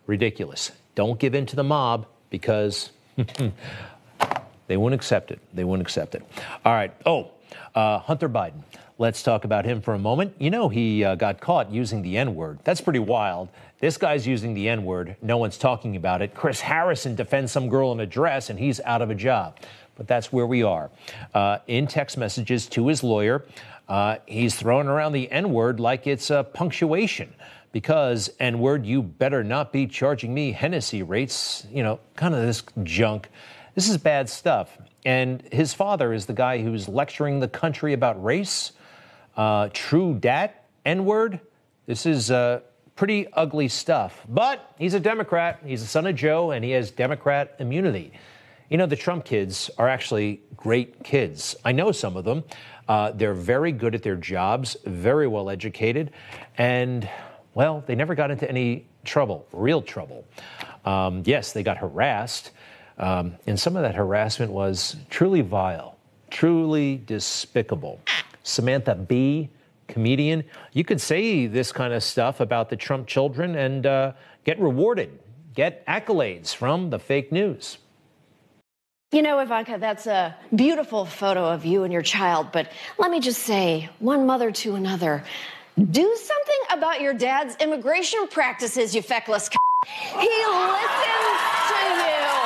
[0.06, 0.72] Ridiculous.
[0.96, 2.90] Don't give in to the mob because
[4.66, 5.38] they won't accept it.
[5.54, 6.24] They won't accept it.
[6.64, 6.92] All right.
[7.06, 7.30] Oh,
[7.74, 8.62] uh, Hunter Biden.
[8.98, 10.34] Let's talk about him for a moment.
[10.38, 12.58] You know, he uh, got caught using the N word.
[12.64, 13.48] That's pretty wild.
[13.78, 15.16] This guy's using the N word.
[15.22, 16.34] No one's talking about it.
[16.34, 19.56] Chris Harrison defends some girl in a dress, and he's out of a job.
[19.96, 20.90] But that's where we are.
[21.32, 23.46] Uh, in text messages to his lawyer,
[23.88, 27.34] uh, he's throwing around the N word like it's a punctuation.
[27.72, 32.42] Because N word, you better not be charging me Hennessy rates, you know, kind of
[32.42, 33.30] this junk.
[33.74, 34.76] This is bad stuff.
[35.04, 38.72] And his father is the guy who's lecturing the country about race.
[39.36, 41.40] Uh, true dat, N word.
[41.86, 42.60] This is uh,
[42.96, 44.22] pretty ugly stuff.
[44.28, 45.60] But he's a Democrat.
[45.64, 48.12] He's the son of Joe, and he has Democrat immunity.
[48.68, 51.56] You know, the Trump kids are actually great kids.
[51.64, 52.44] I know some of them.
[52.88, 56.10] Uh, they're very good at their jobs, very well educated,
[56.58, 57.08] and,
[57.54, 60.24] well, they never got into any trouble, real trouble.
[60.84, 62.50] Um, yes, they got harassed,
[63.00, 65.96] um, and some of that harassment was truly vile,
[66.30, 67.98] truly despicable.
[68.42, 69.48] Samantha Bee,
[69.88, 74.12] comedian, you could say this kind of stuff about the Trump children and uh,
[74.44, 75.18] get rewarded,
[75.54, 77.78] get accolades from the fake news.
[79.12, 83.18] You know, Ivanka, that's a beautiful photo of you and your child, but let me
[83.18, 85.24] just say, one mother to another,
[85.76, 89.56] do something about your dad's immigration practices, you feckless c-
[90.20, 91.10] He listens
[91.68, 91.80] to
[92.34, 92.39] you.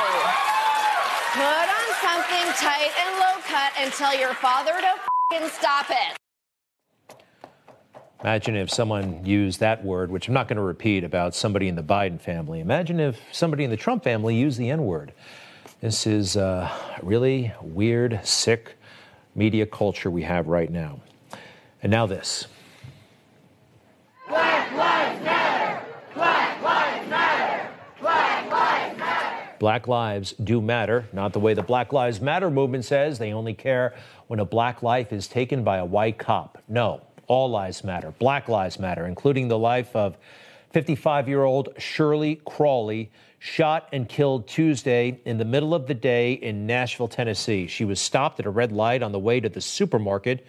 [2.00, 6.16] Something tight and low cut and tell your father to stop it.
[8.20, 11.76] Imagine if someone used that word, which I'm not going to repeat about somebody in
[11.76, 12.60] the Biden family.
[12.60, 15.12] Imagine if somebody in the Trump family used the N word.
[15.80, 18.76] This is a really weird, sick
[19.34, 21.00] media culture we have right now.
[21.82, 22.46] And now this.
[24.26, 25.84] Black lives matter.
[26.14, 27.70] Black lives matter.
[28.00, 29.53] Black lives matter.
[29.64, 33.54] Black lives do matter, not the way the Black Lives Matter movement says they only
[33.54, 33.94] care
[34.26, 36.62] when a black life is taken by a white cop.
[36.68, 38.10] No, all lives matter.
[38.18, 40.18] Black lives matter, including the life of
[40.72, 46.34] 55 year old Shirley Crawley, shot and killed Tuesday in the middle of the day
[46.34, 47.66] in Nashville, Tennessee.
[47.66, 50.46] She was stopped at a red light on the way to the supermarket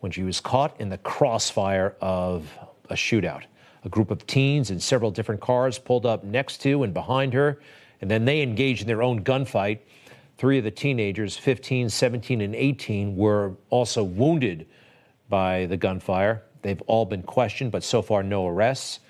[0.00, 2.52] when she was caught in the crossfire of
[2.88, 3.44] a shootout.
[3.84, 7.60] A group of teens in several different cars pulled up next to and behind her,
[8.00, 9.80] and then they engaged in their own gunfight.
[10.38, 14.66] Three of the teenagers, 15, 17, and 18, were also wounded
[15.28, 16.42] by the gunfire.
[16.62, 19.00] They've all been questioned, but so far, no arrests.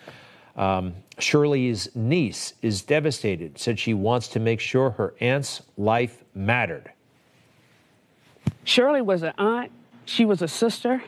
[0.56, 6.90] Um, Shirley's niece is devastated, said she wants to make sure her aunt's life mattered.
[8.64, 9.70] Shirley was an aunt,
[10.04, 11.02] she was a sister,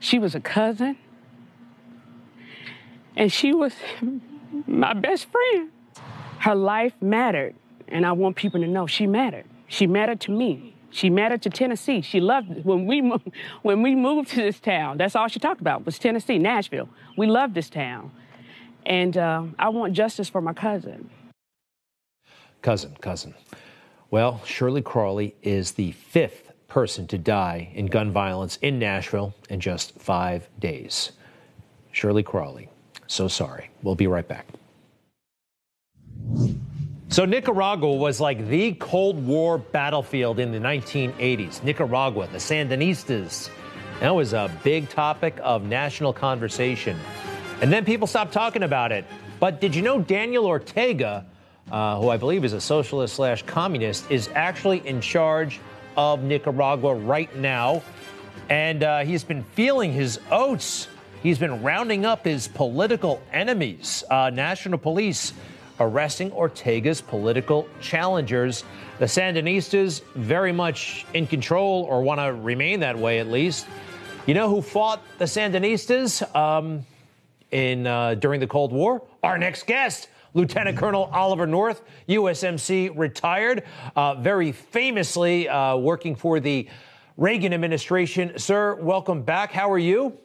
[0.00, 0.96] she was a cousin,
[3.16, 3.72] and she was
[4.66, 5.70] my best friend.
[6.40, 7.54] Her life mattered,
[7.88, 9.44] and I want people to know she mattered.
[9.68, 10.74] She mattered to me.
[10.90, 12.00] She mattered to Tennessee.
[12.00, 12.64] She loved it.
[12.64, 13.22] when we mo-
[13.62, 14.96] when we moved to this town.
[14.96, 16.88] That's all she talked about was Tennessee, Nashville.
[17.16, 18.10] We love this town,
[18.86, 21.10] and uh, I want justice for my cousin.
[22.62, 23.34] Cousin, cousin.
[24.10, 29.60] Well, Shirley Crawley is the fifth person to die in gun violence in Nashville in
[29.60, 31.12] just five days.
[31.92, 32.70] Shirley Crawley,
[33.06, 33.70] so sorry.
[33.82, 34.46] We'll be right back.
[37.10, 41.60] So, Nicaragua was like the Cold War battlefield in the 1980s.
[41.64, 43.50] Nicaragua, the Sandinistas.
[43.98, 46.96] That was a big topic of national conversation.
[47.60, 49.04] And then people stopped talking about it.
[49.40, 51.26] But did you know Daniel Ortega,
[51.72, 55.58] uh, who I believe is a socialist slash communist, is actually in charge
[55.96, 57.82] of Nicaragua right now?
[58.48, 60.86] And uh, he's been feeling his oats.
[61.24, 64.04] He's been rounding up his political enemies.
[64.08, 65.32] Uh, National Police
[65.80, 68.64] arresting Ortega's political challengers.
[68.98, 73.66] The Sandinistas very much in control or want to remain that way at least.
[74.26, 76.84] You know who fought the Sandinistas um,
[77.50, 79.02] in uh, during the Cold War?
[79.22, 80.08] Our next guest.
[80.32, 83.64] Lieutenant Colonel Oliver North, USMC retired,
[83.96, 86.68] uh, very famously uh, working for the
[87.16, 88.38] Reagan administration.
[88.38, 89.50] Sir, welcome back.
[89.50, 90.16] How are you?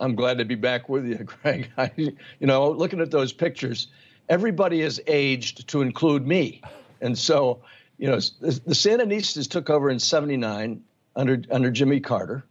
[0.00, 1.70] I'm glad to be back with you, Greg.
[1.76, 3.88] I, you know, looking at those pictures,
[4.28, 6.62] everybody is aged to include me.
[7.00, 7.60] And so,
[7.96, 10.82] you know, the, Sandinistas took over in 79
[11.16, 12.44] under, under Jimmy Carter.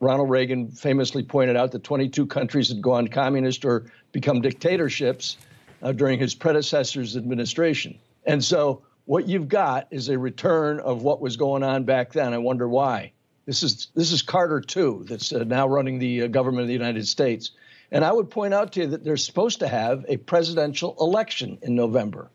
[0.00, 5.36] Ronald Reagan famously pointed out that 22 countries had gone communist or become dictatorships
[5.82, 7.98] uh, during his predecessor's administration.
[8.26, 12.32] And so, what you've got is a return of what was going on back then.
[12.32, 13.12] I wonder why.
[13.46, 16.74] This is this is Carter II that's uh, now running the uh, government of the
[16.74, 17.52] United States.
[17.92, 21.58] And I would point out to you that they're supposed to have a presidential election
[21.62, 22.30] in November.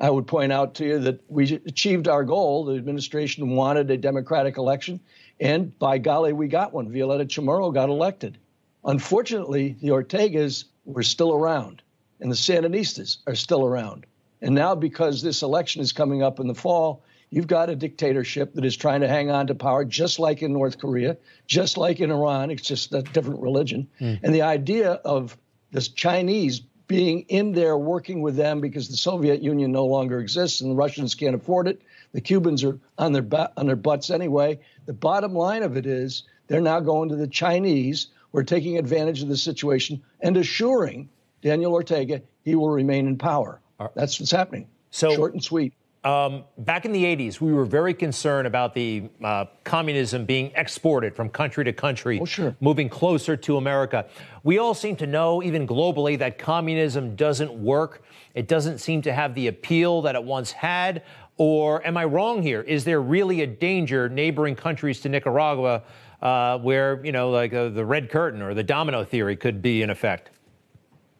[0.00, 2.64] I would point out to you that we achieved our goal.
[2.64, 4.98] The administration wanted a democratic election,
[5.40, 6.90] and by golly, we got one.
[6.90, 8.38] Violeta Chamorro got elected.
[8.84, 11.82] Unfortunately, the Ortegas were still around,
[12.20, 14.06] and the Sandinistas are still around.
[14.42, 17.02] And now, because this election is coming up in the fall,
[17.34, 20.52] you've got a dictatorship that is trying to hang on to power, just like in
[20.52, 21.16] North Korea,
[21.48, 22.52] just like in Iran.
[22.52, 23.88] It's just a different religion.
[24.00, 24.20] Mm.
[24.22, 25.36] And the idea of
[25.72, 30.60] the Chinese being in there working with them because the Soviet Union no longer exists
[30.60, 31.82] and the Russians can't afford it.
[32.12, 34.60] The Cubans are on their on their butts anyway.
[34.86, 38.08] The bottom line of it is they're now going to the Chinese.
[38.30, 41.08] We're taking advantage of the situation and assuring
[41.42, 43.60] Daniel Ortega he will remain in power.
[43.96, 44.68] That's what's happening.
[44.90, 45.72] So short and sweet.
[46.04, 51.16] Um, back in the 80s, we were very concerned about the uh, communism being exported
[51.16, 52.54] from country to country, oh, sure.
[52.60, 54.06] moving closer to America.
[54.42, 58.02] We all seem to know, even globally, that communism doesn't work.
[58.34, 61.04] It doesn't seem to have the appeal that it once had.
[61.38, 62.60] Or am I wrong here?
[62.60, 65.82] Is there really a danger neighboring countries to Nicaragua
[66.20, 69.80] uh, where, you know, like uh, the red curtain or the domino theory could be
[69.80, 70.30] in effect?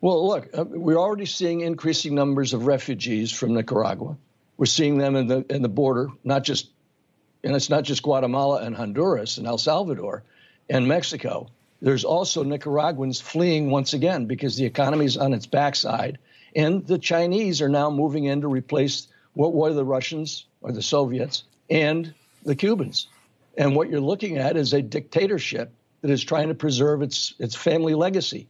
[0.03, 4.19] Well, look, uh, we're already seeing increasing numbers of refugees from Nicaragua.
[4.57, 6.71] We're seeing them in the in the border, not just,
[7.43, 10.23] and it's not just Guatemala and Honduras and El Salvador,
[10.69, 11.49] and Mexico.
[11.83, 16.19] There's also Nicaraguans fleeing once again because the economy is on its backside,
[16.55, 20.83] and the Chinese are now moving in to replace what were the Russians or the
[20.83, 23.09] Soviets and the Cubans.
[23.57, 27.55] And what you're looking at is a dictatorship that is trying to preserve its its
[27.55, 28.49] family legacy.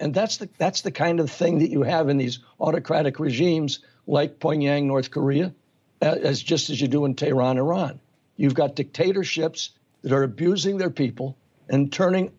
[0.00, 3.80] And that's the that's the kind of thing that you have in these autocratic regimes
[4.08, 5.54] like Pyongyang, North Korea,
[6.00, 8.00] as just as you do in Tehran, Iran.
[8.36, 9.70] You've got dictatorships
[10.02, 11.36] that are abusing their people
[11.68, 12.32] and turning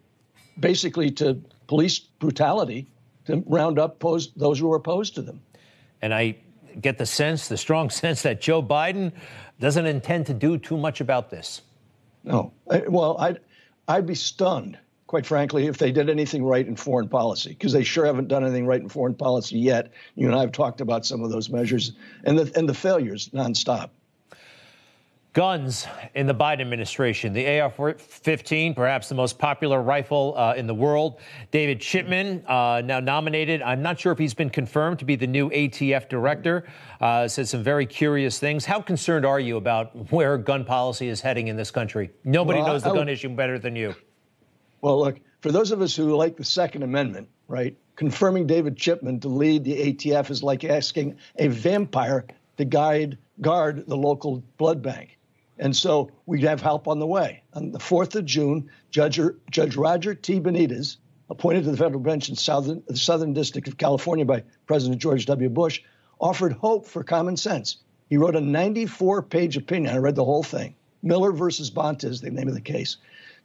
[0.60, 2.88] basically to police brutality
[3.26, 5.42] to round up those who are opposed to them.
[6.02, 6.38] And I
[6.82, 9.12] get the sense, the strong sense, that Joe Biden
[9.60, 11.62] doesn't intend to do too much about this.
[12.24, 12.52] No.
[12.88, 13.40] Well, I'd,
[13.88, 14.78] I'd be stunned,
[15.10, 18.44] quite frankly, if they did anything right in foreign policy, because they sure haven't done
[18.44, 19.92] anything right in foreign policy yet.
[20.14, 21.94] You and I have talked about some of those measures
[22.26, 23.90] and the, and the failures nonstop.
[25.34, 27.34] Guns in the Biden administration.
[27.34, 31.20] The AR 15, perhaps the most popular rifle uh, in the world.
[31.50, 33.64] David Chipman, uh, now nominated.
[33.64, 36.68] I'm not sure if he's been confirmed to be the new ATF director.
[37.02, 38.64] Uh, said some very curious things.
[38.64, 42.12] How concerned are you about where gun policy is heading in this country?
[42.24, 43.96] Nobody well, knows the I, gun I, issue better than you.
[44.82, 49.20] Well, look, for those of us who like the Second Amendment, right, confirming David Chipman
[49.22, 52.26] to lead the ATF is like asking a vampire
[52.58, 55.18] to guide guard the local blood bank.
[55.58, 57.44] And so we have help on the way.
[57.54, 59.20] On the 4th of June, Judge,
[59.52, 60.40] Judge Roger T.
[60.40, 60.98] Benitez,
[61.30, 65.26] appointed to the federal bench in Southern, the Southern District of California by President George
[65.26, 65.50] W.
[65.50, 65.82] Bush,
[66.20, 67.78] offered hope for common sense.
[68.10, 69.94] He wrote a 94 page opinion.
[69.94, 70.76] I read the whole thing.
[71.04, 72.98] Miller versus Bonta the name of the case.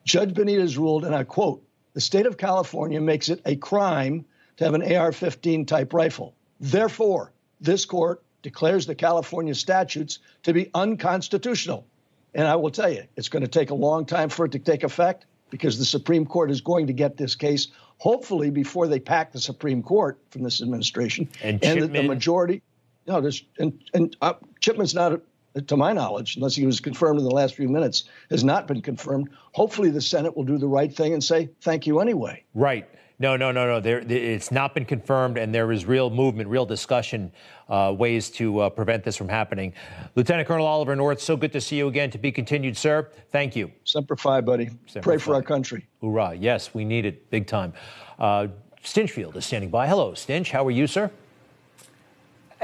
[0.04, 1.62] Judge Benitez ruled, and I quote,
[1.94, 4.24] the state of California makes it a crime
[4.56, 6.34] to have an AR 15 type rifle.
[6.60, 11.86] Therefore, this court declares the California statutes to be unconstitutional.
[12.34, 14.58] And I will tell you, it's going to take a long time for it to
[14.58, 18.98] take effect because the Supreme Court is going to get this case, hopefully, before they
[18.98, 21.28] pack the Supreme Court from this administration.
[21.42, 22.60] And, and the, the, majority,
[23.06, 25.20] no, there's, and, and uh, Chipman's not,
[25.66, 28.82] to my knowledge, unless he was confirmed in the last few minutes, has not been
[28.82, 29.28] confirmed.
[29.52, 32.42] Hopefully, the Senate will do the right thing and say, thank you anyway.
[32.54, 32.88] Right.
[33.20, 33.78] No, no, no, no.
[33.78, 37.30] There, it's not been confirmed, and there is real movement, real discussion,
[37.68, 39.72] uh, ways to uh, prevent this from happening.
[40.16, 42.10] Lieutenant Colonel Oliver North, so good to see you again.
[42.10, 43.08] To be continued, sir.
[43.30, 43.70] Thank you.
[43.84, 44.70] Semper Fi, buddy.
[44.86, 45.24] Semper Pray fi.
[45.24, 45.86] for our country.
[46.00, 46.34] Hoorah!
[46.34, 47.72] Yes, we need it big time.
[48.18, 48.48] Uh,
[48.82, 49.86] Stinchfield is standing by.
[49.86, 50.50] Hello, Stinch.
[50.50, 51.10] How are you, sir?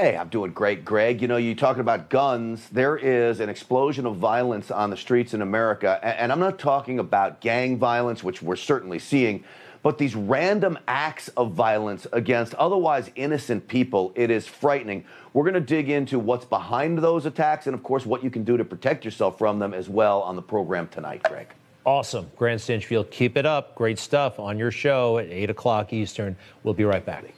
[0.01, 1.21] Hey, I'm doing great, Greg.
[1.21, 2.67] You know, you talking about guns.
[2.69, 5.99] There is an explosion of violence on the streets in America.
[6.01, 9.43] And I'm not talking about gang violence, which we're certainly seeing,
[9.83, 15.05] but these random acts of violence against otherwise innocent people, it is frightening.
[15.33, 18.43] We're going to dig into what's behind those attacks and, of course, what you can
[18.43, 21.49] do to protect yourself from them as well on the program tonight, Greg.
[21.85, 22.31] Awesome.
[22.35, 23.75] Grant Stinchfield, keep it up.
[23.75, 26.35] Great stuff on your show at 8 o'clock Eastern.
[26.63, 27.35] We'll be right back.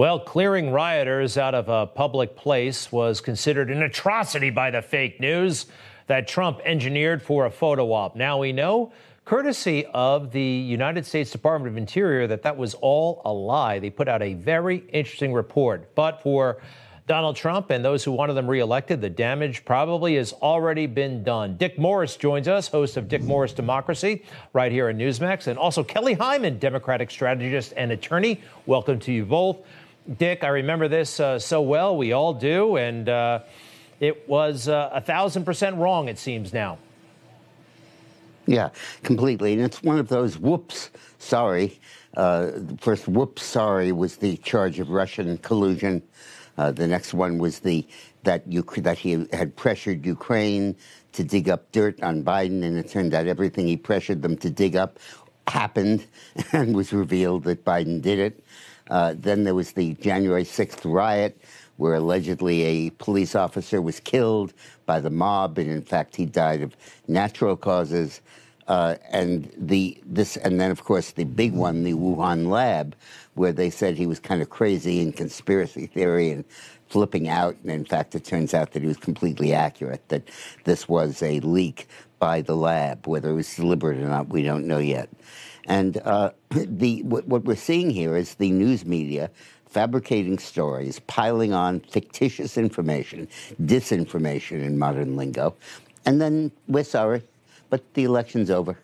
[0.00, 5.20] Well, clearing rioters out of a public place was considered an atrocity by the fake
[5.20, 5.66] news
[6.06, 8.16] that Trump engineered for a photo op.
[8.16, 8.94] Now we know,
[9.26, 13.78] courtesy of the United States Department of Interior, that that was all a lie.
[13.78, 15.94] They put out a very interesting report.
[15.94, 16.62] But for
[17.06, 21.58] Donald Trump and those who wanted them reelected, the damage probably has already been done.
[21.58, 24.24] Dick Morris joins us, host of Dick Morris Democracy,
[24.54, 28.40] right here in Newsmax, and also Kelly Hyman, Democratic strategist and attorney.
[28.64, 29.58] Welcome to you both.
[30.18, 31.96] Dick, I remember this uh, so well.
[31.96, 32.76] We all do.
[32.76, 33.40] And uh,
[34.00, 36.78] it was uh, a thousand percent wrong, it seems now.
[38.46, 38.70] Yeah,
[39.04, 39.52] completely.
[39.52, 41.78] And it's one of those whoops, sorry.
[42.16, 46.02] Uh, the first whoops, sorry was the charge of Russian collusion.
[46.58, 47.86] Uh, the next one was the
[48.24, 50.74] that you that he had pressured Ukraine
[51.12, 54.50] to dig up dirt on Biden, and it turned out everything he pressured them to
[54.50, 54.98] dig up
[55.46, 56.04] happened,
[56.52, 58.44] and was revealed that Biden did it.
[58.90, 61.40] Uh, then there was the January 6th riot,
[61.76, 64.52] where allegedly a police officer was killed
[64.84, 66.76] by the mob, and in fact he died of
[67.08, 68.20] natural causes.
[68.68, 72.94] Uh, and the this and then of course the big one, the Wuhan lab,
[73.34, 76.44] where they said he was kind of crazy and conspiracy theory and
[76.88, 77.56] flipping out.
[77.62, 80.06] And in fact, it turns out that he was completely accurate.
[80.08, 80.28] That
[80.64, 81.88] this was a leak
[82.18, 85.08] by the lab, whether it was deliberate or not, we don't know yet.
[85.66, 89.30] And uh, the what, what we're seeing here is the news media
[89.66, 93.28] fabricating stories, piling on fictitious information,
[93.62, 95.54] disinformation in modern lingo,
[96.04, 97.22] and then we're sorry,
[97.68, 98.76] but the election's over.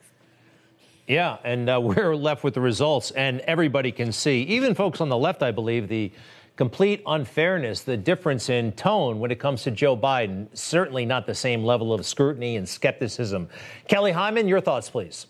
[1.08, 5.08] Yeah, and uh, we're left with the results, and everybody can see, even folks on
[5.08, 6.12] the left, I believe, the
[6.56, 10.48] complete unfairness, the difference in tone when it comes to Joe Biden.
[10.54, 13.48] Certainly not the same level of scrutiny and skepticism.
[13.88, 15.26] Kelly Hyman, your thoughts, please.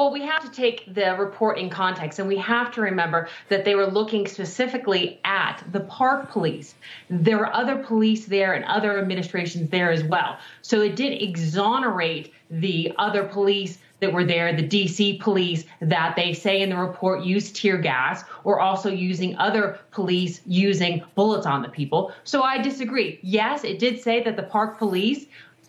[0.00, 3.66] Well, we have to take the report in context, and we have to remember that
[3.66, 6.74] they were looking specifically at the park police.
[7.10, 10.38] There were other police there and other administrations there as well.
[10.62, 16.32] So it did exonerate the other police that were there, the DC police that they
[16.32, 21.60] say in the report used tear gas, or also using other police using bullets on
[21.60, 22.10] the people.
[22.24, 23.18] So I disagree.
[23.20, 25.26] Yes, it did say that the park police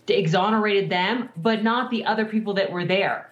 [0.07, 3.30] exonerated them, but not the other people that were there.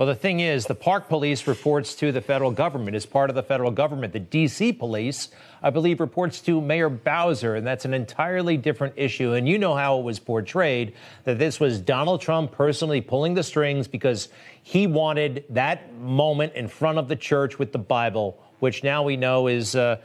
[0.00, 3.36] Well, the thing is, the Park Police reports to the federal government, is part of
[3.36, 4.14] the federal government.
[4.14, 4.72] The D.C.
[4.72, 5.28] Police,
[5.62, 9.34] I believe, reports to Mayor Bowser, and that's an entirely different issue.
[9.34, 10.94] And you know how it was portrayed
[11.24, 14.30] that this was Donald Trump personally pulling the strings because
[14.62, 19.18] he wanted that moment in front of the church with the Bible, which now we
[19.18, 19.76] know is.
[19.76, 19.98] Uh,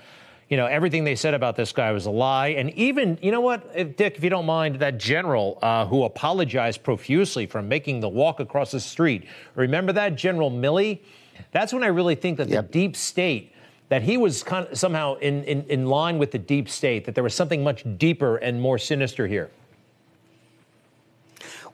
[0.49, 2.49] you know, everything they said about this guy was a lie.
[2.49, 6.03] And even, you know what, if, Dick, if you don't mind, that general uh, who
[6.03, 9.25] apologized profusely for making the walk across the street.
[9.55, 10.99] Remember that, General Milley?
[11.51, 12.67] That's when I really think that yep.
[12.67, 13.53] the deep state,
[13.89, 17.15] that he was kind of somehow in, in, in line with the deep state, that
[17.15, 19.49] there was something much deeper and more sinister here.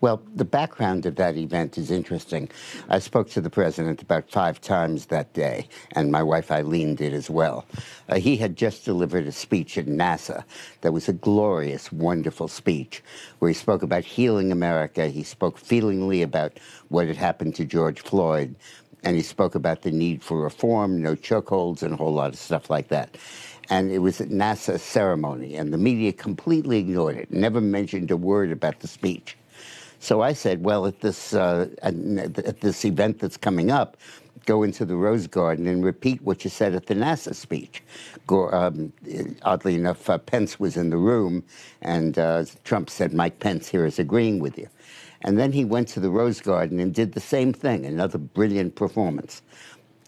[0.02, 2.50] Well, the background of that event is interesting.
[2.90, 7.14] I spoke to the president about five times that day, and my wife Eileen did
[7.14, 7.68] as well.
[8.10, 10.44] Uh, he had just delivered a speech at NASA
[10.82, 13.04] that was a glorious, wonderful speech
[13.38, 15.06] where he spoke about healing America.
[15.08, 18.56] He spoke feelingly about what had happened to George Floyd,
[19.04, 22.40] and he spoke about the need for reform, no chokeholds, and a whole lot of
[22.40, 23.18] stuff like that
[23.70, 28.18] and it was a NASA ceremony, and the media completely ignored it, never mentioned a
[28.18, 29.38] word about the speech.
[30.02, 33.98] So I said, well, at this uh, at this event that's coming up,
[34.48, 37.84] go into the Rose Garden and repeat what you said at the NASA speech.
[38.28, 38.94] Um,
[39.44, 41.44] oddly enough, uh, Pence was in the room,
[41.84, 44.68] and uh, Trump said, Mike Pence here is agreeing with you.
[45.22, 48.74] And then he went to the Rose Garden and did the same thing, another brilliant
[48.74, 49.44] performance.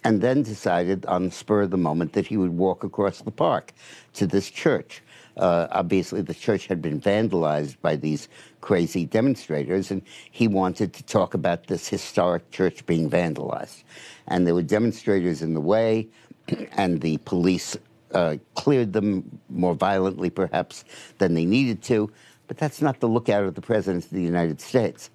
[0.04, 3.32] And then decided on the spur of the moment that he would walk across the
[3.32, 3.74] park
[4.16, 5.04] to this church.
[5.38, 8.30] Uh, obviously, the church had been vandalized by these
[8.62, 13.84] crazy demonstrators, and he wanted to talk about this historic church being vandalized.
[14.28, 16.08] And there were demonstrators in the way,
[16.74, 17.76] and the police
[18.14, 20.86] uh, cleared them more violently, perhaps,
[21.18, 22.12] than they needed to.
[22.48, 25.10] But that's not the lookout of the President of the United States.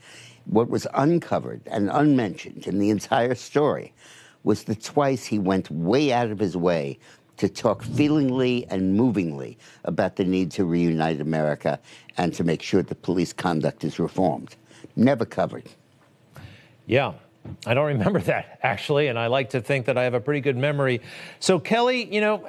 [0.47, 3.93] What was uncovered and unmentioned in the entire story
[4.45, 6.99] was that twice he went way out of his way
[7.39, 11.79] to talk feelingly and movingly about the need to reunite America
[12.17, 14.57] and to make sure that police conduct is reformed.
[14.97, 15.65] Never covered.
[16.87, 17.15] Yeah.
[17.67, 20.41] I don't remember that actually, and I like to think that I have a pretty
[20.41, 21.01] good memory.
[21.41, 22.47] So, Kelly, you know,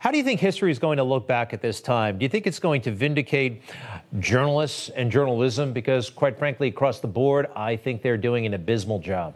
[0.00, 2.18] how do you think history is going to look back at this time?
[2.18, 3.62] Do you think it's going to vindicate
[4.18, 5.72] journalists and journalism?
[5.72, 9.34] Because, quite frankly, across the board, I think they're doing an abysmal job.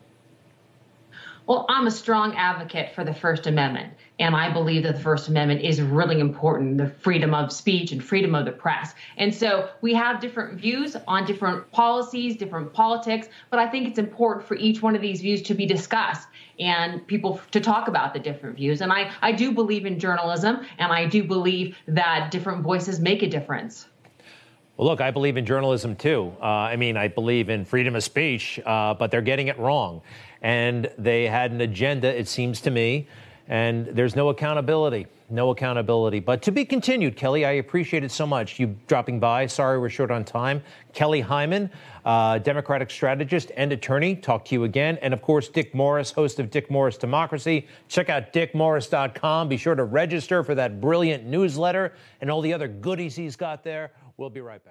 [1.47, 3.93] Well, I'm a strong advocate for the First Amendment.
[4.19, 8.03] And I believe that the First Amendment is really important the freedom of speech and
[8.03, 8.95] freedom of the press.
[9.19, 13.99] And so we have different views on different policies, different politics, but I think it's
[13.99, 18.15] important for each one of these views to be discussed and people to talk about
[18.15, 18.81] the different views.
[18.81, 23.23] And I, I do believe in journalism, and I do believe that different voices make
[23.23, 23.87] a difference.
[24.79, 26.35] Well, look, I believe in journalism too.
[26.41, 30.03] Uh, I mean, I believe in freedom of speech, uh, but they're getting it wrong
[30.43, 33.09] and they had an agenda, it seems to me,
[33.49, 35.07] and there's no accountability.
[35.29, 36.21] No accountability.
[36.21, 38.61] But to be continued, Kelly, I appreciate it so much.
[38.61, 39.47] You dropping by.
[39.47, 40.63] Sorry we're short on time.
[40.93, 41.71] Kelly Hyman,
[42.05, 44.17] uh, Democratic strategist and attorney.
[44.17, 44.99] Talk to you again.
[45.03, 47.67] And of course, Dick Morris, host of Dick Morris Democracy.
[47.89, 49.49] Check out dickmorris.com.
[49.49, 53.65] Be sure to register for that brilliant newsletter and all the other goodies he's got
[53.65, 53.93] there.
[54.17, 54.63] We'll be right back.